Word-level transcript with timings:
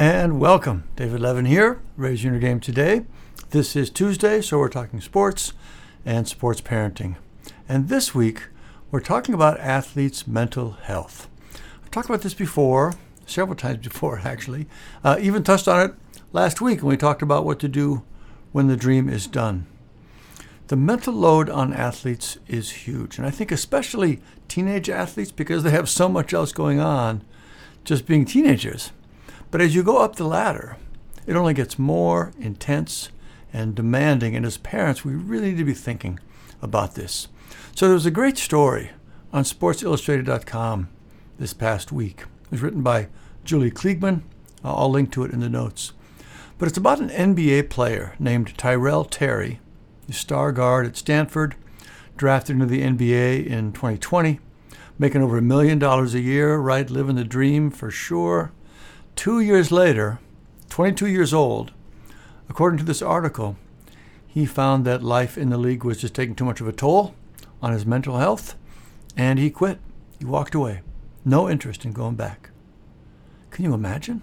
And 0.00 0.38
welcome. 0.38 0.84
David 0.94 1.18
Levin 1.18 1.46
here, 1.46 1.80
Raise 1.96 2.22
Your 2.22 2.38
Game 2.38 2.60
today. 2.60 3.04
This 3.50 3.74
is 3.74 3.90
Tuesday, 3.90 4.40
so 4.40 4.56
we're 4.56 4.68
talking 4.68 5.00
sports 5.00 5.54
and 6.06 6.28
sports 6.28 6.60
parenting. 6.60 7.16
And 7.68 7.88
this 7.88 8.14
week, 8.14 8.44
we're 8.92 9.00
talking 9.00 9.34
about 9.34 9.58
athletes' 9.58 10.24
mental 10.24 10.70
health. 10.82 11.28
I've 11.82 11.90
talked 11.90 12.08
about 12.08 12.22
this 12.22 12.32
before, 12.32 12.94
several 13.26 13.56
times 13.56 13.84
before, 13.84 14.20
actually. 14.20 14.68
Uh, 15.02 15.18
even 15.20 15.42
touched 15.42 15.66
on 15.66 15.90
it 15.90 15.94
last 16.32 16.60
week 16.60 16.80
when 16.80 16.90
we 16.90 16.96
talked 16.96 17.20
about 17.20 17.44
what 17.44 17.58
to 17.58 17.68
do 17.68 18.04
when 18.52 18.68
the 18.68 18.76
dream 18.76 19.08
is 19.08 19.26
done. 19.26 19.66
The 20.68 20.76
mental 20.76 21.14
load 21.14 21.50
on 21.50 21.72
athletes 21.72 22.38
is 22.46 22.70
huge, 22.70 23.18
and 23.18 23.26
I 23.26 23.30
think 23.30 23.50
especially 23.50 24.20
teenage 24.46 24.88
athletes 24.88 25.32
because 25.32 25.64
they 25.64 25.72
have 25.72 25.88
so 25.88 26.08
much 26.08 26.32
else 26.32 26.52
going 26.52 26.78
on 26.78 27.24
just 27.84 28.06
being 28.06 28.24
teenagers. 28.24 28.92
But 29.50 29.60
as 29.60 29.74
you 29.74 29.82
go 29.82 29.98
up 29.98 30.16
the 30.16 30.24
ladder, 30.24 30.76
it 31.26 31.36
only 31.36 31.54
gets 31.54 31.78
more 31.78 32.32
intense 32.38 33.10
and 33.52 33.74
demanding, 33.74 34.36
and 34.36 34.44
as 34.44 34.58
parents, 34.58 35.04
we 35.04 35.14
really 35.14 35.50
need 35.50 35.58
to 35.58 35.64
be 35.64 35.74
thinking 35.74 36.20
about 36.60 36.94
this. 36.94 37.28
So 37.74 37.86
there 37.86 37.94
was 37.94 38.06
a 38.06 38.10
great 38.10 38.36
story 38.36 38.90
on 39.32 39.44
SportsIllustrated.com 39.44 40.88
this 41.38 41.54
past 41.54 41.92
week. 41.92 42.22
It 42.44 42.50
was 42.50 42.62
written 42.62 42.82
by 42.82 43.08
Julie 43.44 43.70
Kliegman. 43.70 44.22
I'll 44.64 44.90
link 44.90 45.12
to 45.12 45.24
it 45.24 45.32
in 45.32 45.40
the 45.40 45.48
notes. 45.48 45.92
But 46.58 46.68
it's 46.68 46.78
about 46.78 47.00
an 47.00 47.10
NBA 47.10 47.70
player 47.70 48.14
named 48.18 48.58
Tyrell 48.58 49.04
Terry 49.04 49.60
the 50.08 50.14
star 50.14 50.50
guard 50.52 50.86
at 50.86 50.96
Stanford, 50.96 51.54
drafted 52.16 52.54
into 52.54 52.66
the 52.66 52.82
NBA 52.82 53.46
in 53.46 53.72
2020, 53.72 54.40
making 54.98 55.22
over 55.22 55.36
a 55.36 55.42
million 55.42 55.78
dollars 55.78 56.14
a 56.14 56.20
year, 56.20 56.56
right? 56.56 56.88
Living 56.90 57.14
the 57.14 57.24
dream 57.24 57.70
for 57.70 57.90
sure. 57.90 58.50
Two 59.18 59.40
years 59.40 59.72
later, 59.72 60.20
22 60.70 61.08
years 61.08 61.34
old, 61.34 61.72
according 62.48 62.78
to 62.78 62.84
this 62.84 63.02
article, 63.02 63.56
he 64.28 64.46
found 64.46 64.84
that 64.84 65.02
life 65.02 65.36
in 65.36 65.50
the 65.50 65.58
league 65.58 65.82
was 65.82 66.00
just 66.00 66.14
taking 66.14 66.36
too 66.36 66.44
much 66.44 66.60
of 66.60 66.68
a 66.68 66.72
toll 66.72 67.16
on 67.60 67.72
his 67.72 67.84
mental 67.84 68.18
health, 68.18 68.54
and 69.16 69.40
he 69.40 69.50
quit. 69.50 69.80
He 70.20 70.24
walked 70.24 70.54
away. 70.54 70.82
No 71.24 71.50
interest 71.50 71.84
in 71.84 71.92
going 71.92 72.14
back. 72.14 72.50
Can 73.50 73.64
you 73.64 73.74
imagine? 73.74 74.22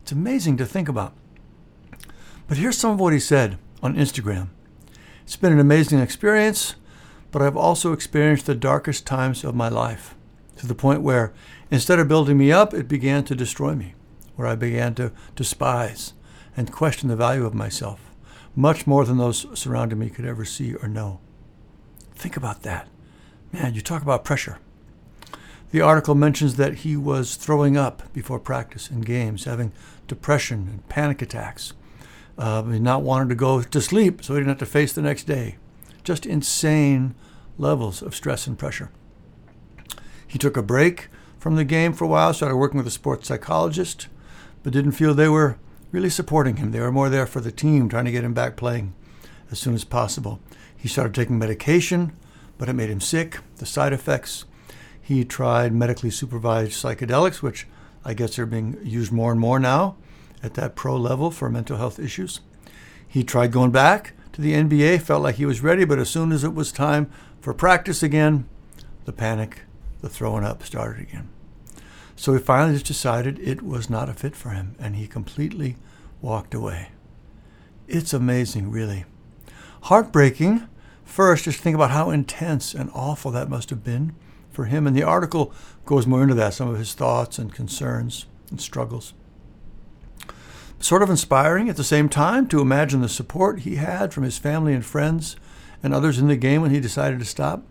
It's 0.00 0.12
amazing 0.12 0.56
to 0.56 0.64
think 0.64 0.88
about. 0.88 1.12
But 2.48 2.56
here's 2.56 2.78
some 2.78 2.92
of 2.92 2.98
what 2.98 3.12
he 3.12 3.20
said 3.20 3.58
on 3.82 3.94
Instagram. 3.94 4.48
It's 5.24 5.36
been 5.36 5.52
an 5.52 5.60
amazing 5.60 5.98
experience, 5.98 6.76
but 7.30 7.42
I've 7.42 7.58
also 7.58 7.92
experienced 7.92 8.46
the 8.46 8.54
darkest 8.54 9.06
times 9.06 9.44
of 9.44 9.54
my 9.54 9.68
life 9.68 10.14
to 10.56 10.66
the 10.66 10.74
point 10.74 11.02
where 11.02 11.34
instead 11.70 11.98
of 11.98 12.08
building 12.08 12.38
me 12.38 12.50
up, 12.50 12.72
it 12.72 12.88
began 12.88 13.22
to 13.24 13.34
destroy 13.34 13.74
me, 13.74 13.92
where 14.40 14.48
I 14.48 14.54
began 14.54 14.94
to 14.94 15.12
despise 15.36 16.14
and 16.56 16.72
question 16.72 17.10
the 17.10 17.16
value 17.16 17.44
of 17.44 17.52
myself, 17.52 18.00
much 18.56 18.86
more 18.86 19.04
than 19.04 19.18
those 19.18 19.46
surrounding 19.52 19.98
me 19.98 20.08
could 20.08 20.24
ever 20.24 20.46
see 20.46 20.74
or 20.76 20.88
know. 20.88 21.20
Think 22.14 22.38
about 22.38 22.62
that. 22.62 22.88
Man, 23.52 23.74
you 23.74 23.82
talk 23.82 24.00
about 24.00 24.24
pressure. 24.24 24.58
The 25.72 25.82
article 25.82 26.14
mentions 26.14 26.56
that 26.56 26.76
he 26.76 26.96
was 26.96 27.36
throwing 27.36 27.76
up 27.76 28.10
before 28.14 28.40
practice 28.40 28.88
and 28.88 29.04
games, 29.04 29.44
having 29.44 29.72
depression 30.08 30.68
and 30.70 30.88
panic 30.88 31.20
attacks 31.20 31.74
uh, 32.38 32.62
not 32.62 33.02
wanting 33.02 33.28
to 33.28 33.34
go 33.34 33.60
to 33.60 33.80
sleep 33.82 34.24
so 34.24 34.32
he 34.32 34.40
didn't 34.40 34.48
have 34.48 34.58
to 34.58 34.66
face 34.66 34.94
the 34.94 35.02
next 35.02 35.24
day. 35.24 35.56
Just 36.02 36.24
insane 36.24 37.14
levels 37.58 38.00
of 38.00 38.14
stress 38.14 38.46
and 38.46 38.58
pressure. 38.58 38.90
He 40.26 40.38
took 40.38 40.56
a 40.56 40.62
break 40.62 41.08
from 41.38 41.56
the 41.56 41.64
game 41.64 41.92
for 41.92 42.04
a 42.04 42.08
while, 42.08 42.32
started 42.32 42.56
working 42.56 42.78
with 42.78 42.86
a 42.86 42.90
sports 42.90 43.28
psychologist, 43.28 44.08
but 44.62 44.72
didn't 44.72 44.92
feel 44.92 45.14
they 45.14 45.28
were 45.28 45.58
really 45.92 46.10
supporting 46.10 46.56
him. 46.56 46.70
They 46.70 46.80
were 46.80 46.92
more 46.92 47.08
there 47.08 47.26
for 47.26 47.40
the 47.40 47.52
team, 47.52 47.88
trying 47.88 48.04
to 48.04 48.12
get 48.12 48.24
him 48.24 48.34
back 48.34 48.56
playing 48.56 48.94
as 49.50 49.58
soon 49.58 49.74
as 49.74 49.84
possible. 49.84 50.40
He 50.76 50.88
started 50.88 51.14
taking 51.14 51.38
medication, 51.38 52.12
but 52.58 52.68
it 52.68 52.74
made 52.74 52.90
him 52.90 53.00
sick, 53.00 53.38
the 53.56 53.66
side 53.66 53.92
effects. 53.92 54.44
He 55.00 55.24
tried 55.24 55.72
medically 55.72 56.10
supervised 56.10 56.72
psychedelics, 56.72 57.42
which 57.42 57.66
I 58.04 58.14
guess 58.14 58.38
are 58.38 58.46
being 58.46 58.78
used 58.82 59.12
more 59.12 59.32
and 59.32 59.40
more 59.40 59.58
now 59.58 59.96
at 60.42 60.54
that 60.54 60.76
pro 60.76 60.96
level 60.96 61.30
for 61.30 61.50
mental 61.50 61.76
health 61.76 61.98
issues. 61.98 62.40
He 63.06 63.24
tried 63.24 63.52
going 63.52 63.72
back 63.72 64.12
to 64.32 64.40
the 64.40 64.52
NBA, 64.52 65.02
felt 65.02 65.22
like 65.22 65.34
he 65.34 65.46
was 65.46 65.62
ready, 65.62 65.84
but 65.84 65.98
as 65.98 66.08
soon 66.08 66.32
as 66.32 66.44
it 66.44 66.54
was 66.54 66.70
time 66.70 67.10
for 67.40 67.52
practice 67.52 68.02
again, 68.02 68.48
the 69.04 69.12
panic, 69.12 69.62
the 70.00 70.08
throwing 70.08 70.44
up 70.44 70.62
started 70.62 71.02
again. 71.02 71.28
So 72.20 72.34
he 72.34 72.38
finally 72.38 72.74
just 72.74 72.84
decided 72.84 73.38
it 73.38 73.62
was 73.62 73.88
not 73.88 74.10
a 74.10 74.12
fit 74.12 74.36
for 74.36 74.50
him, 74.50 74.74
and 74.78 74.94
he 74.94 75.06
completely 75.06 75.76
walked 76.20 76.52
away. 76.52 76.90
It's 77.88 78.12
amazing, 78.12 78.70
really. 78.70 79.06
Heartbreaking. 79.84 80.68
First, 81.02 81.44
just 81.44 81.60
think 81.60 81.74
about 81.74 81.92
how 81.92 82.10
intense 82.10 82.74
and 82.74 82.90
awful 82.92 83.30
that 83.30 83.48
must 83.48 83.70
have 83.70 83.82
been 83.82 84.14
for 84.50 84.66
him. 84.66 84.86
And 84.86 84.94
the 84.94 85.02
article 85.02 85.54
goes 85.86 86.06
more 86.06 86.22
into 86.22 86.34
that, 86.34 86.52
some 86.52 86.68
of 86.68 86.76
his 86.76 86.92
thoughts 86.92 87.38
and 87.38 87.54
concerns 87.54 88.26
and 88.50 88.60
struggles 88.60 89.14
sort 90.78 91.02
of 91.02 91.10
inspiring 91.10 91.68
at 91.68 91.76
the 91.76 91.84
same 91.84 92.08
time 92.08 92.46
to 92.48 92.60
imagine 92.60 93.02
the 93.02 93.08
support 93.08 93.60
he 93.60 93.76
had 93.76 94.14
from 94.14 94.24
his 94.24 94.38
family 94.38 94.72
and 94.72 94.84
friends 94.84 95.36
and 95.82 95.92
others 95.92 96.18
in 96.18 96.26
the 96.26 96.36
game 96.36 96.62
when 96.62 96.70
he 96.70 96.80
decided 96.80 97.18
to 97.18 97.24
stop. 97.24 97.62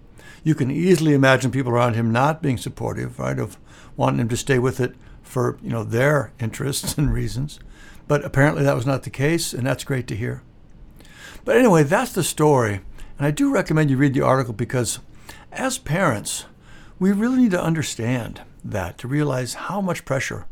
You 0.43 0.53
can 0.53 0.69
easily 0.69 1.13
imagine 1.13 1.49
people 1.49 1.71
around 1.71 1.95
him 1.95 2.11
not 2.11 2.41
being 2.41 2.57
supportive, 2.57 3.17
right, 3.17 3.39
of 3.39 3.57
wanting 3.99 4.21
him 4.21 4.29
to 4.29 4.37
stay 4.37 4.57
with 4.57 4.79
it 4.79 4.95
for, 5.21 5.59
you 5.61 5.69
know, 5.69 5.83
their 5.83 6.31
interests 6.39 6.97
and 6.97 7.13
reasons. 7.13 7.59
But 8.07 8.23
apparently 8.23 8.63
that 8.63 8.75
was 8.75 8.85
not 8.85 9.03
the 9.03 9.09
case, 9.09 9.53
and 9.53 9.67
that's 9.67 9.83
great 9.83 10.07
to 10.07 10.15
hear. 10.15 10.41
But 11.43 11.57
anyway, 11.57 11.83
that's 11.83 12.13
the 12.13 12.23
story. 12.23 12.79
And 13.17 13.27
I 13.27 13.31
do 13.31 13.51
recommend 13.51 13.89
you 13.89 13.97
read 13.97 14.13
the 14.13 14.21
article 14.21 14.53
because 14.53 14.99
as 15.51 15.77
parents, 15.77 16.45
we 16.97 17.11
really 17.11 17.39
need 17.39 17.51
to 17.51 17.61
understand 17.61 18.41
that, 18.63 18.97
to 18.99 19.07
realize 19.07 19.53
how 19.55 19.81
much 19.81 20.05
pressure 20.05 20.47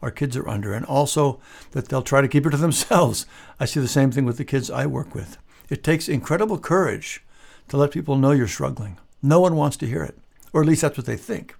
our 0.00 0.12
kids 0.12 0.36
are 0.36 0.48
under, 0.48 0.72
and 0.72 0.86
also 0.86 1.40
that 1.72 1.88
they'll 1.88 2.02
try 2.02 2.20
to 2.20 2.28
keep 2.28 2.46
it 2.46 2.50
to 2.50 2.56
themselves. 2.68 3.26
I 3.58 3.64
see 3.64 3.80
the 3.80 3.88
same 3.88 4.12
thing 4.12 4.24
with 4.24 4.38
the 4.38 4.44
kids 4.44 4.70
I 4.70 4.86
work 4.86 5.12
with. 5.12 5.38
It 5.68 5.82
takes 5.82 6.08
incredible 6.08 6.58
courage 6.58 7.24
to 7.68 7.76
let 7.76 7.90
people 7.90 8.16
know 8.16 8.30
you're 8.30 8.46
struggling. 8.46 8.98
No 9.20 9.40
one 9.40 9.56
wants 9.56 9.76
to 9.78 9.86
hear 9.86 10.04
it, 10.04 10.18
or 10.52 10.62
at 10.62 10.68
least 10.68 10.82
that's 10.82 10.96
what 10.96 11.06
they 11.06 11.16
think. 11.16 11.56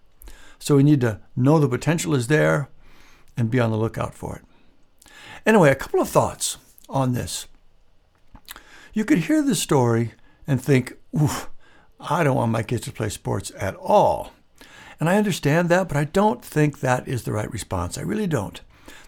So 0.62 0.76
we 0.76 0.84
need 0.84 1.00
to 1.00 1.18
know 1.34 1.58
the 1.58 1.68
potential 1.68 2.14
is 2.14 2.28
there 2.28 2.68
and 3.36 3.50
be 3.50 3.58
on 3.58 3.72
the 3.72 3.76
lookout 3.76 4.14
for 4.14 4.36
it. 4.36 5.10
Anyway, 5.44 5.72
a 5.72 5.74
couple 5.74 6.00
of 6.00 6.08
thoughts 6.08 6.56
on 6.88 7.14
this. 7.14 7.48
You 8.92 9.04
could 9.04 9.18
hear 9.18 9.42
the 9.42 9.56
story 9.56 10.12
and 10.46 10.62
think, 10.62 10.94
oof, 11.20 11.50
I 11.98 12.22
don't 12.22 12.36
want 12.36 12.52
my 12.52 12.62
kids 12.62 12.84
to 12.84 12.92
play 12.92 13.08
sports 13.08 13.50
at 13.58 13.74
all. 13.74 14.34
And 15.00 15.08
I 15.08 15.16
understand 15.16 15.68
that, 15.68 15.88
but 15.88 15.96
I 15.96 16.04
don't 16.04 16.44
think 16.44 16.78
that 16.78 17.08
is 17.08 17.24
the 17.24 17.32
right 17.32 17.50
response. 17.50 17.98
I 17.98 18.02
really 18.02 18.28
don't. 18.28 18.60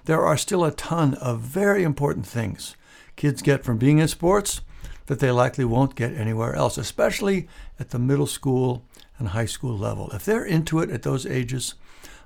There 0.07 0.23
are 0.25 0.37
still 0.37 0.65
a 0.65 0.73
ton 0.73 1.15
of 1.15 1.39
very 1.39 1.85
important 1.85 2.27
things 2.27 2.75
kids 3.15 3.43
get 3.43 3.63
from 3.63 3.79
being 3.79 3.99
in 3.99 4.09
sports 4.09 4.61
that 5.07 5.21
they 5.21 5.31
likely 5.31 5.65
won't 5.65 5.95
get 5.95 6.15
anywhere 6.15 6.57
else, 6.57 6.77
especially 6.77 7.47
at 7.79 7.91
the 7.91 7.99
middle 8.01 8.27
school 8.27 8.85
and 9.19 9.29
high 9.29 9.47
school 9.47 9.77
level. 9.77 10.11
If 10.13 10.25
they're 10.25 10.45
into 10.45 10.81
it 10.81 10.91
at 10.91 11.03
those 11.03 11.27
ages, 11.27 11.75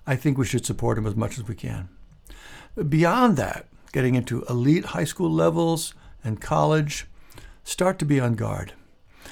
I 0.07 0.17
think 0.17 0.39
we 0.39 0.47
should 0.47 0.67
support 0.67 0.97
them 0.97 1.07
as 1.07 1.17
much 1.17 1.39
as 1.39 1.47
we 1.47 1.55
can. 1.55 1.89
Beyond 2.89 3.37
that, 3.37 3.67
getting 3.93 4.15
into 4.15 4.45
elite 4.49 4.87
high 4.87 5.05
school 5.05 5.31
levels 5.31 5.95
and 6.25 6.41
college, 6.41 7.07
start 7.65 7.99
to 7.99 8.05
be 8.05 8.21
on 8.21 8.35
guard. 8.35 8.73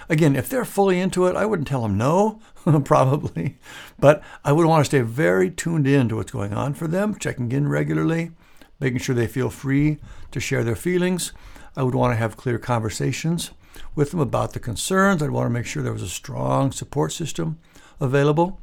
Again, 0.09 0.37
if 0.37 0.49
they're 0.49 0.65
fully 0.65 1.01
into 1.01 1.27
it, 1.27 1.37
I 1.37 1.47
wouldn't 1.47 1.69
tell 1.69 1.83
them 1.83 1.97
no, 1.97 2.41
probably, 2.85 3.59
but 3.99 4.23
I 4.45 4.53
would 4.53 4.67
want 4.67 4.83
to 4.83 4.89
stay 4.89 5.01
very 5.01 5.51
tuned 5.51 5.87
in 5.87 6.09
to 6.09 6.17
what's 6.17 6.33
going 6.33 6.53
on 6.53 6.75
for 6.75 6.87
them, 6.87 7.19
checking 7.19 7.51
in 7.53 7.69
regularly, 7.69 8.33
making 8.79 8.99
sure 8.99 9.15
they 9.15 9.27
feel 9.27 9.51
free 9.51 9.99
to 10.33 10.41
share 10.41 10.65
their 10.65 10.77
feelings. 10.77 11.33
I 11.77 11.83
would 11.83 11.95
want 11.95 12.13
to 12.13 12.17
have 12.17 12.37
clear 12.37 12.59
conversations 12.59 13.51
with 13.95 14.11
them 14.11 14.21
about 14.21 14.53
the 14.53 14.61
concerns. 14.61 15.23
I'd 15.23 15.31
want 15.31 15.47
to 15.47 15.51
make 15.51 15.67
sure 15.67 15.83
there 15.83 15.93
was 15.93 16.03
a 16.03 16.09
strong 16.09 16.73
support 16.73 17.13
system 17.13 17.59
available. 18.01 18.61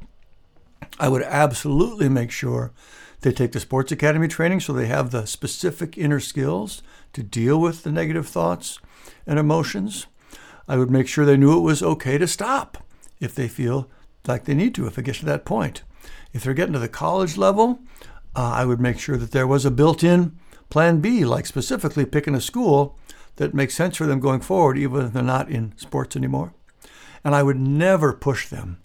I 0.98 1.08
would 1.08 1.22
absolutely 1.22 2.08
make 2.08 2.30
sure 2.30 2.72
they 3.20 3.32
take 3.32 3.52
the 3.52 3.60
sports 3.60 3.90
academy 3.90 4.28
training 4.28 4.60
so 4.60 4.72
they 4.72 4.86
have 4.86 5.10
the 5.10 5.26
specific 5.26 5.96
inner 5.96 6.20
skills 6.20 6.82
to 7.14 7.22
deal 7.22 7.60
with 7.60 7.82
the 7.82 7.90
negative 7.90 8.28
thoughts 8.28 8.78
and 9.26 9.38
emotions. 9.38 10.06
I 10.68 10.76
would 10.76 10.90
make 10.90 11.08
sure 11.08 11.24
they 11.24 11.36
knew 11.36 11.56
it 11.56 11.62
was 11.62 11.82
okay 11.82 12.18
to 12.18 12.28
stop 12.28 12.78
if 13.20 13.34
they 13.34 13.48
feel 13.48 13.90
like 14.26 14.44
they 14.44 14.54
need 14.54 14.74
to, 14.74 14.86
if 14.86 14.98
it 14.98 15.04
gets 15.04 15.20
to 15.20 15.24
that 15.26 15.44
point. 15.44 15.82
If 16.32 16.44
they're 16.44 16.54
getting 16.54 16.72
to 16.74 16.78
the 16.78 16.88
college 16.88 17.36
level, 17.36 17.80
uh, 18.36 18.50
I 18.50 18.64
would 18.64 18.80
make 18.80 18.98
sure 18.98 19.16
that 19.16 19.30
there 19.30 19.46
was 19.46 19.64
a 19.64 19.70
built 19.70 20.02
in 20.02 20.38
plan 20.68 21.00
B, 21.00 21.24
like 21.24 21.46
specifically 21.46 22.04
picking 22.04 22.34
a 22.34 22.40
school 22.40 22.98
that 23.36 23.54
makes 23.54 23.74
sense 23.74 23.96
for 23.96 24.06
them 24.06 24.20
going 24.20 24.40
forward, 24.40 24.78
even 24.78 25.06
if 25.06 25.12
they're 25.12 25.22
not 25.22 25.50
in 25.50 25.72
sports 25.76 26.16
anymore. 26.16 26.54
And 27.24 27.34
I 27.34 27.42
would 27.42 27.58
never 27.58 28.12
push 28.12 28.48
them 28.48 28.78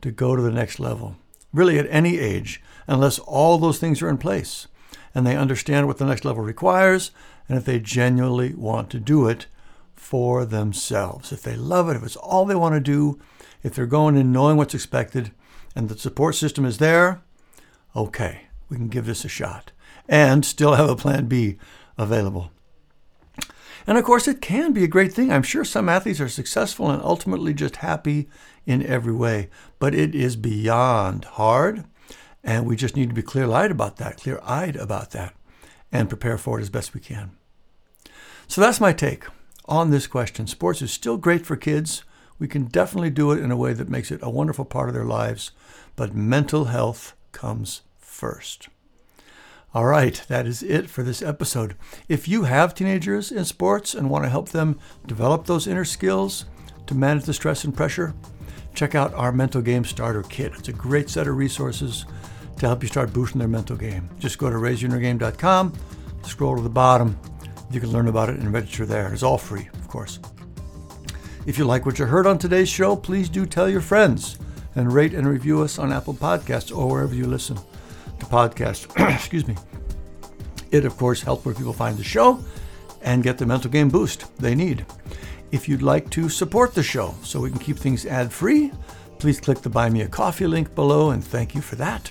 to 0.00 0.10
go 0.10 0.36
to 0.36 0.42
the 0.42 0.50
next 0.50 0.78
level, 0.78 1.16
really 1.52 1.78
at 1.78 1.86
any 1.88 2.18
age, 2.18 2.62
unless 2.86 3.18
all 3.18 3.58
those 3.58 3.78
things 3.78 4.02
are 4.02 4.08
in 4.08 4.18
place. 4.18 4.68
and 5.16 5.26
they 5.26 5.34
understand 5.34 5.86
what 5.86 5.96
the 5.96 6.04
next 6.04 6.26
level 6.26 6.44
requires, 6.44 7.10
and 7.48 7.56
if 7.56 7.64
they 7.64 7.80
genuinely 7.80 8.52
want 8.52 8.90
to 8.90 9.00
do 9.00 9.26
it 9.26 9.46
for 9.94 10.44
themselves. 10.44 11.32
If 11.32 11.40
they 11.40 11.56
love 11.56 11.88
it, 11.88 11.96
if 11.96 12.02
it's 12.02 12.16
all 12.16 12.44
they 12.44 12.54
want 12.54 12.74
to 12.74 12.80
do, 12.80 13.18
if 13.62 13.74
they're 13.74 13.86
going 13.86 14.16
in 14.16 14.30
knowing 14.30 14.58
what's 14.58 14.74
expected, 14.74 15.32
and 15.74 15.88
the 15.88 15.96
support 15.96 16.34
system 16.34 16.66
is 16.66 16.76
there, 16.76 17.22
okay, 17.96 18.48
we 18.68 18.76
can 18.76 18.88
give 18.88 19.06
this 19.06 19.24
a 19.24 19.28
shot 19.28 19.72
and 20.06 20.44
still 20.44 20.74
have 20.74 20.90
a 20.90 20.96
plan 20.96 21.28
B 21.28 21.56
available. 21.96 22.50
And 23.86 23.96
of 23.96 24.04
course, 24.04 24.26
it 24.26 24.40
can 24.40 24.72
be 24.72 24.82
a 24.82 24.88
great 24.88 25.12
thing. 25.12 25.30
I'm 25.30 25.42
sure 25.42 25.64
some 25.64 25.88
athletes 25.88 26.20
are 26.20 26.28
successful 26.28 26.90
and 26.90 27.02
ultimately 27.02 27.54
just 27.54 27.76
happy 27.76 28.28
in 28.66 28.84
every 28.84 29.14
way, 29.14 29.48
but 29.78 29.94
it 29.94 30.14
is 30.14 30.34
beyond 30.34 31.24
hard. 31.24 31.84
And 32.42 32.66
we 32.66 32.76
just 32.76 32.96
need 32.96 33.08
to 33.08 33.14
be 33.14 33.22
clear 33.22 33.50
eyed 33.50 33.70
about 33.70 33.96
that, 33.96 34.18
clear 34.18 34.40
eyed 34.42 34.76
about 34.76 35.12
that, 35.12 35.34
and 35.92 36.08
prepare 36.08 36.38
for 36.38 36.58
it 36.58 36.62
as 36.62 36.70
best 36.70 36.94
we 36.94 37.00
can. 37.00 37.36
So 38.48 38.60
that's 38.60 38.80
my 38.80 38.92
take 38.92 39.24
on 39.66 39.90
this 39.90 40.06
question. 40.06 40.46
Sports 40.46 40.82
is 40.82 40.92
still 40.92 41.16
great 41.16 41.46
for 41.46 41.56
kids. 41.56 42.02
We 42.38 42.48
can 42.48 42.64
definitely 42.64 43.10
do 43.10 43.32
it 43.32 43.40
in 43.40 43.50
a 43.50 43.56
way 43.56 43.72
that 43.72 43.88
makes 43.88 44.10
it 44.10 44.20
a 44.22 44.30
wonderful 44.30 44.64
part 44.64 44.88
of 44.88 44.94
their 44.94 45.04
lives, 45.04 45.52
but 45.94 46.14
mental 46.14 46.66
health 46.66 47.14
comes 47.32 47.82
first. 47.98 48.68
All 49.76 49.84
right, 49.84 50.24
that 50.28 50.46
is 50.46 50.62
it 50.62 50.88
for 50.88 51.02
this 51.02 51.20
episode. 51.20 51.76
If 52.08 52.28
you 52.28 52.44
have 52.44 52.74
teenagers 52.74 53.30
in 53.30 53.44
sports 53.44 53.92
and 53.92 54.08
want 54.08 54.24
to 54.24 54.30
help 54.30 54.48
them 54.48 54.80
develop 55.06 55.44
those 55.44 55.66
inner 55.66 55.84
skills 55.84 56.46
to 56.86 56.94
manage 56.94 57.24
the 57.24 57.34
stress 57.34 57.62
and 57.64 57.76
pressure, 57.76 58.14
check 58.74 58.94
out 58.94 59.12
our 59.12 59.32
Mental 59.32 59.60
Game 59.60 59.84
Starter 59.84 60.22
Kit. 60.22 60.54
It's 60.58 60.70
a 60.70 60.72
great 60.72 61.10
set 61.10 61.28
of 61.28 61.36
resources 61.36 62.06
to 62.58 62.66
help 62.66 62.82
you 62.82 62.88
start 62.88 63.12
boosting 63.12 63.38
their 63.38 63.48
mental 63.48 63.76
game. 63.76 64.08
Just 64.18 64.38
go 64.38 64.48
to 64.48 64.56
raiseyourinnergame.com, 64.56 65.74
scroll 66.22 66.56
to 66.56 66.62
the 66.62 66.70
bottom. 66.70 67.20
You 67.70 67.78
can 67.78 67.92
learn 67.92 68.08
about 68.08 68.30
it 68.30 68.38
and 68.38 68.50
register 68.54 68.86
there. 68.86 69.12
It's 69.12 69.22
all 69.22 69.36
free, 69.36 69.68
of 69.74 69.88
course. 69.88 70.20
If 71.44 71.58
you 71.58 71.66
like 71.66 71.84
what 71.84 71.98
you 71.98 72.06
heard 72.06 72.26
on 72.26 72.38
today's 72.38 72.70
show, 72.70 72.96
please 72.96 73.28
do 73.28 73.44
tell 73.44 73.68
your 73.68 73.82
friends 73.82 74.38
and 74.74 74.90
rate 74.90 75.12
and 75.12 75.28
review 75.28 75.60
us 75.60 75.78
on 75.78 75.92
Apple 75.92 76.14
Podcasts 76.14 76.74
or 76.74 76.88
wherever 76.88 77.14
you 77.14 77.26
listen 77.26 77.58
to 78.26 78.34
podcasts. 78.34 78.86
Excuse 79.14 79.46
me. 79.46 79.56
It, 80.70 80.84
of 80.84 80.96
course, 80.96 81.22
helps 81.22 81.44
where 81.44 81.54
people 81.54 81.72
find 81.72 81.96
the 81.96 82.04
show 82.04 82.42
and 83.02 83.22
get 83.22 83.38
the 83.38 83.46
mental 83.46 83.70
game 83.70 83.88
boost 83.88 84.36
they 84.38 84.54
need. 84.54 84.84
If 85.52 85.68
you'd 85.68 85.82
like 85.82 86.10
to 86.10 86.28
support 86.28 86.74
the 86.74 86.82
show 86.82 87.14
so 87.22 87.40
we 87.40 87.50
can 87.50 87.58
keep 87.58 87.78
things 87.78 88.04
ad 88.04 88.32
free, 88.32 88.72
please 89.18 89.40
click 89.40 89.60
the 89.60 89.70
Buy 89.70 89.88
Me 89.88 90.02
a 90.02 90.08
Coffee 90.08 90.46
link 90.46 90.74
below 90.74 91.10
and 91.10 91.24
thank 91.24 91.54
you 91.54 91.60
for 91.60 91.76
that. 91.76 92.10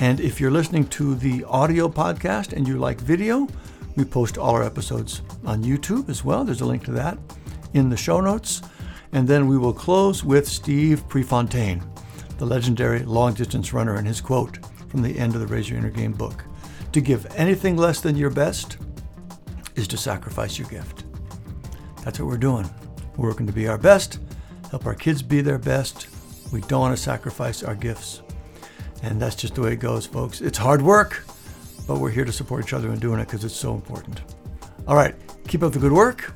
And 0.00 0.20
if 0.20 0.40
you're 0.40 0.50
listening 0.50 0.86
to 0.88 1.14
the 1.14 1.44
audio 1.44 1.88
podcast 1.88 2.52
and 2.52 2.66
you 2.66 2.78
like 2.78 3.00
video, 3.00 3.46
we 3.94 4.04
post 4.04 4.36
all 4.36 4.54
our 4.54 4.62
episodes 4.62 5.22
on 5.44 5.64
YouTube 5.64 6.08
as 6.08 6.24
well. 6.24 6.44
There's 6.44 6.60
a 6.60 6.66
link 6.66 6.84
to 6.84 6.92
that 6.92 7.18
in 7.74 7.88
the 7.88 7.96
show 7.96 8.20
notes. 8.20 8.62
And 9.12 9.26
then 9.26 9.46
we 9.46 9.56
will 9.56 9.72
close 9.72 10.24
with 10.24 10.48
Steve 10.48 11.08
Prefontaine, 11.08 11.82
the 12.38 12.44
legendary 12.44 13.00
long 13.04 13.32
distance 13.34 13.72
runner, 13.72 13.94
and 13.96 14.06
his 14.06 14.20
quote 14.20 14.58
from 14.88 15.02
the 15.02 15.18
end 15.18 15.34
of 15.34 15.40
the 15.40 15.46
Raise 15.46 15.68
Your 15.68 15.78
Inner 15.78 15.90
Game 15.90 16.12
book. 16.12 16.44
To 16.92 17.00
give 17.00 17.26
anything 17.36 17.76
less 17.76 18.00
than 18.00 18.16
your 18.16 18.30
best 18.30 18.78
is 19.74 19.86
to 19.88 19.96
sacrifice 19.96 20.58
your 20.58 20.68
gift. 20.68 21.04
That's 22.02 22.18
what 22.18 22.28
we're 22.28 22.36
doing. 22.36 22.68
We're 23.16 23.28
working 23.28 23.46
to 23.46 23.52
be 23.52 23.68
our 23.68 23.78
best, 23.78 24.20
help 24.70 24.86
our 24.86 24.94
kids 24.94 25.22
be 25.22 25.40
their 25.40 25.58
best. 25.58 26.08
We 26.52 26.60
don't 26.62 26.80
want 26.80 26.96
to 26.96 27.02
sacrifice 27.02 27.62
our 27.62 27.74
gifts. 27.74 28.22
And 29.02 29.20
that's 29.20 29.36
just 29.36 29.54
the 29.54 29.62
way 29.62 29.72
it 29.72 29.76
goes, 29.76 30.06
folks. 30.06 30.40
It's 30.40 30.58
hard 30.58 30.80
work, 30.80 31.24
but 31.86 31.98
we're 31.98 32.10
here 32.10 32.24
to 32.24 32.32
support 32.32 32.64
each 32.64 32.72
other 32.72 32.92
in 32.92 32.98
doing 32.98 33.20
it 33.20 33.26
because 33.26 33.44
it's 33.44 33.54
so 33.54 33.74
important. 33.74 34.20
All 34.86 34.96
right, 34.96 35.14
keep 35.48 35.62
up 35.62 35.72
the 35.72 35.78
good 35.78 35.92
work, 35.92 36.34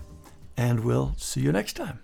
and 0.56 0.81
we'll 0.81 1.14
see 1.17 1.41
you 1.41 1.53
next 1.53 1.75
time. 1.75 2.00